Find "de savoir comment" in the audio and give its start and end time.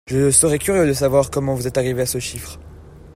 0.87-1.53